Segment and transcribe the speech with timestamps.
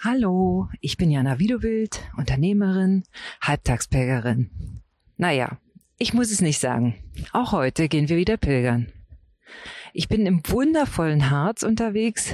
[0.00, 3.02] Hallo, ich bin Jana Widowild, Unternehmerin,
[3.40, 4.48] Halbtagspilgerin.
[5.16, 5.58] Naja,
[5.98, 6.94] ich muss es nicht sagen.
[7.32, 8.92] Auch heute gehen wir wieder pilgern.
[9.92, 12.32] Ich bin im wundervollen Harz unterwegs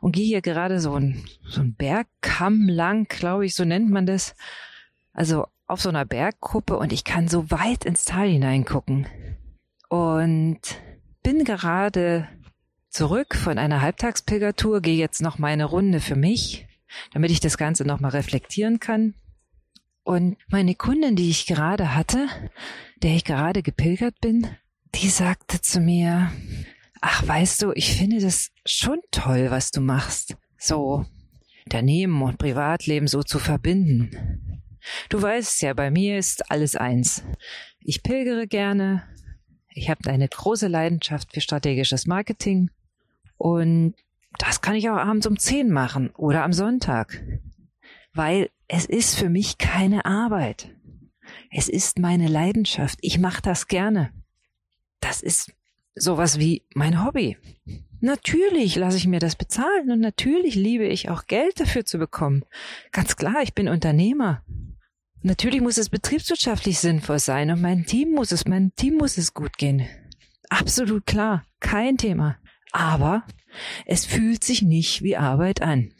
[0.00, 4.34] und gehe hier gerade so ein, so Bergkamm lang, glaube ich, so nennt man das.
[5.12, 9.06] Also auf so einer Bergkuppe und ich kann so weit ins Tal hineingucken.
[9.90, 10.60] Und
[11.22, 12.26] bin gerade
[12.94, 16.68] zurück von einer Halbtagspilgertour, gehe jetzt noch meine Runde für mich,
[17.12, 19.14] damit ich das Ganze nochmal reflektieren kann.
[20.04, 22.28] Und meine Kundin, die ich gerade hatte,
[23.02, 24.46] der ich gerade gepilgert bin,
[24.94, 26.30] die sagte zu mir,
[27.00, 30.36] ach weißt du, ich finde das schon toll, was du machst.
[30.56, 31.04] So
[31.64, 34.62] Unternehmen und Privatleben so zu verbinden.
[35.08, 37.24] Du weißt ja, bei mir ist alles eins.
[37.80, 39.02] Ich pilgere gerne.
[39.70, 42.70] Ich habe eine große Leidenschaft für strategisches Marketing.
[43.36, 43.94] Und
[44.38, 47.22] das kann ich auch abends um zehn machen oder am Sonntag.
[48.12, 50.70] Weil es ist für mich keine Arbeit.
[51.50, 52.98] Es ist meine Leidenschaft.
[53.02, 54.10] Ich mache das gerne.
[55.00, 55.52] Das ist
[55.94, 57.36] sowas wie mein Hobby.
[58.00, 62.44] Natürlich lasse ich mir das bezahlen und natürlich liebe ich auch Geld dafür zu bekommen.
[62.92, 64.42] Ganz klar, ich bin Unternehmer.
[65.22, 69.32] Natürlich muss es betriebswirtschaftlich sinnvoll sein und mein Team muss es, mein Team muss es
[69.32, 69.86] gut gehen.
[70.50, 72.36] Absolut klar, kein Thema.
[72.74, 73.22] Aber
[73.86, 75.92] es fühlt sich nicht wie Arbeit an.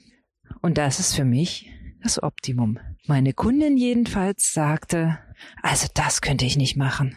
[0.61, 1.71] Und das ist für mich
[2.03, 2.81] das Optimum.
[3.07, 5.21] Meine Kundin jedenfalls sagte,
[5.63, 7.15] also das könnte ich nicht machen.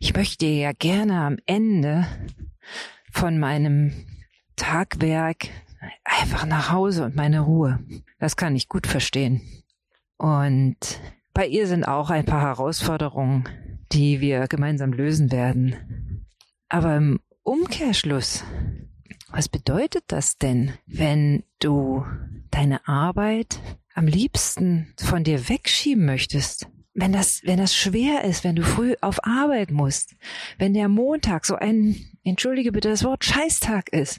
[0.00, 2.08] Ich möchte ja gerne am Ende
[3.12, 3.92] von meinem
[4.56, 5.48] Tagwerk
[6.02, 7.78] einfach nach Hause und meine Ruhe.
[8.18, 9.42] Das kann ich gut verstehen.
[10.16, 11.00] Und
[11.32, 13.48] bei ihr sind auch ein paar Herausforderungen,
[13.92, 16.26] die wir gemeinsam lösen werden.
[16.68, 18.42] Aber im Umkehrschluss,
[19.30, 22.04] was bedeutet das denn, wenn du
[22.50, 23.60] deine Arbeit
[23.94, 26.66] am liebsten von dir wegschieben möchtest?
[26.92, 30.16] Wenn das, wenn das schwer ist, wenn du früh auf Arbeit musst,
[30.58, 34.18] wenn der Montag so ein, entschuldige bitte das Wort, Scheißtag ist,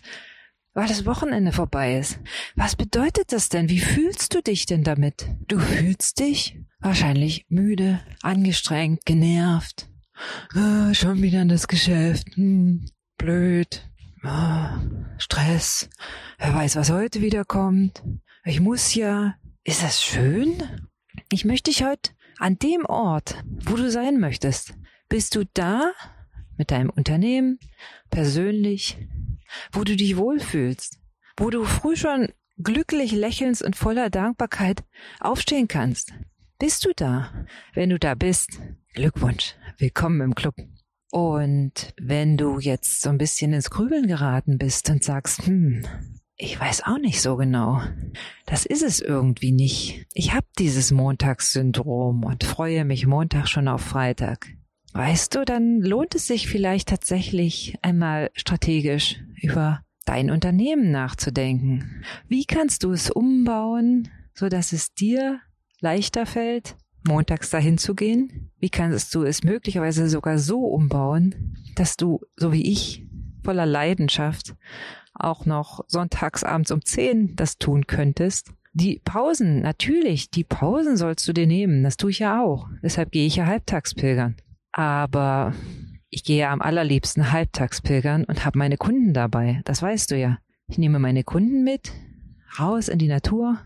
[0.73, 2.21] weil das Wochenende vorbei ist.
[2.55, 3.67] Was bedeutet das denn?
[3.67, 5.27] Wie fühlst du dich denn damit?
[5.49, 9.89] Du fühlst dich wahrscheinlich müde, angestrengt, genervt.
[10.55, 12.37] Ah, schon wieder in das Geschäft.
[12.37, 12.85] Hm,
[13.17, 13.89] blöd.
[14.23, 14.79] Ah,
[15.17, 15.89] Stress.
[16.37, 18.03] Wer weiß, was heute wieder kommt.
[18.45, 19.35] Ich muss ja.
[19.63, 20.63] Ist das schön?
[21.31, 24.73] Ich möchte dich heute an dem Ort, wo du sein möchtest.
[25.09, 25.91] Bist du da
[26.57, 27.59] mit deinem Unternehmen,
[28.09, 28.97] persönlich,
[29.71, 30.99] wo du dich wohlfühlst,
[31.37, 34.83] wo du früh schon glücklich lächelnd und voller Dankbarkeit
[35.19, 36.13] aufstehen kannst.
[36.59, 37.45] Bist du da?
[37.73, 38.59] Wenn du da bist,
[38.93, 40.55] Glückwunsch, willkommen im Club.
[41.11, 45.83] Und wenn du jetzt so ein bisschen ins Grübeln geraten bist und sagst, hm,
[46.35, 47.81] ich weiß auch nicht so genau.
[48.45, 50.05] Das ist es irgendwie nicht.
[50.13, 54.47] Ich habe dieses Montagssyndrom und freue mich Montag schon auf Freitag.
[54.93, 62.03] Weißt du, dann lohnt es sich vielleicht tatsächlich einmal strategisch über dein Unternehmen nachzudenken.
[62.27, 65.39] Wie kannst du es umbauen, so dass es dir
[65.81, 66.75] leichter fällt,
[67.07, 68.51] montags dahin zu gehen?
[68.59, 73.05] Wie kannst du es möglicherweise sogar so umbauen, dass du, so wie ich,
[73.43, 74.55] voller Leidenschaft
[75.13, 78.51] auch noch sonntagsabends um zehn das tun könntest?
[78.73, 81.83] Die Pausen, natürlich, die Pausen sollst du dir nehmen.
[81.83, 82.69] Das tue ich ja auch.
[82.83, 84.35] Deshalb gehe ich ja halbtags pilgern.
[84.71, 85.53] Aber
[86.09, 89.61] ich gehe am allerliebsten halbtags pilgern und habe meine Kunden dabei.
[89.65, 90.37] Das weißt du ja.
[90.67, 91.91] Ich nehme meine Kunden mit,
[92.59, 93.57] raus in die Natur.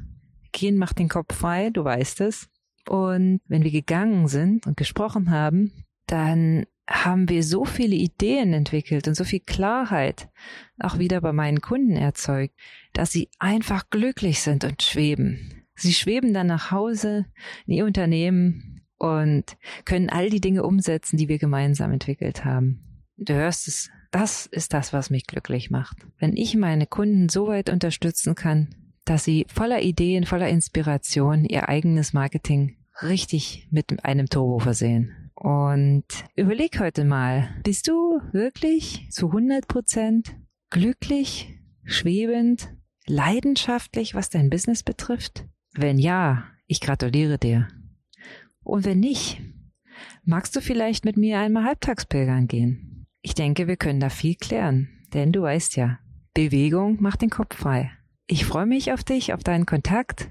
[0.51, 2.47] Gehen macht den Kopf frei, du weißt es.
[2.87, 5.71] Und wenn wir gegangen sind und gesprochen haben,
[6.07, 10.29] dann haben wir so viele Ideen entwickelt und so viel Klarheit
[10.79, 12.53] auch wieder bei meinen Kunden erzeugt,
[12.93, 15.63] dass sie einfach glücklich sind und schweben.
[15.75, 17.25] Sie schweben dann nach Hause
[17.65, 23.05] in ihr Unternehmen und können all die Dinge umsetzen, die wir gemeinsam entwickelt haben.
[23.17, 25.97] Du hörst es, das ist das, was mich glücklich macht.
[26.19, 28.75] Wenn ich meine Kunden so weit unterstützen kann,
[29.05, 35.31] dass sie voller Ideen, voller Inspiration ihr eigenes Marketing richtig mit einem Turbo versehen.
[35.35, 36.05] Und
[36.35, 40.35] überleg heute mal, bist du wirklich zu 100 Prozent
[40.69, 42.69] glücklich, schwebend,
[43.07, 45.45] leidenschaftlich, was dein Business betrifft?
[45.73, 47.67] Wenn ja, ich gratuliere dir.
[48.63, 49.41] Und wenn nicht,
[50.23, 53.07] magst du vielleicht mit mir einmal halbtagspilgern gehen?
[53.21, 55.99] Ich denke, wir können da viel klären, denn du weißt ja,
[56.33, 57.91] Bewegung macht den Kopf frei.
[58.27, 60.29] Ich freue mich auf dich, auf deinen Kontakt.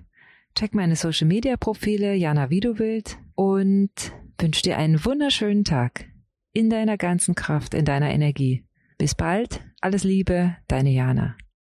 [0.55, 3.91] Check meine Social Media Profile, Jana Widowild und
[4.39, 6.07] wünsche dir einen wunderschönen Tag
[6.53, 8.65] in deiner ganzen Kraft, in deiner Energie.
[8.99, 11.37] Bis bald, alles Liebe, deine Jana.